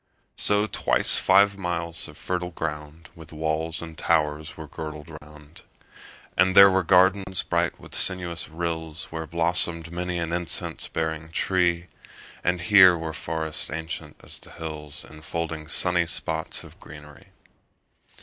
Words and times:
5 0.35 0.41
So 0.43 0.65
twice 0.65 1.17
five 1.19 1.59
miles 1.59 2.07
of 2.07 2.17
fertile 2.17 2.49
ground 2.49 3.09
With 3.13 3.31
walls 3.31 3.83
and 3.83 3.95
towers 3.95 4.57
were 4.57 4.65
girdled 4.65 5.11
round: 5.21 5.61
And 6.35 6.55
there 6.55 6.71
were 6.71 6.81
gardens 6.81 7.43
bright 7.43 7.79
with 7.79 7.93
sinuous 7.93 8.49
rills 8.49 9.05
Where 9.11 9.27
blossom'd 9.27 9.91
many 9.91 10.17
an 10.17 10.33
incense 10.33 10.87
bearing 10.87 11.29
tree; 11.29 11.85
And 12.43 12.61
here 12.61 12.97
were 12.97 13.13
forests 13.13 13.69
ancient 13.69 14.19
as 14.23 14.39
the 14.39 14.49
hills, 14.49 15.03
10 15.03 15.17
Enfolding 15.17 15.67
sunny 15.67 16.07
spots 16.07 16.63
of 16.63 16.79
greenery. 16.79 17.27